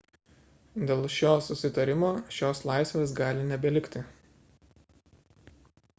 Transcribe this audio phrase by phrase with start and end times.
[0.91, 4.03] dėl šio susitarimo šios laisvės gali nebelikti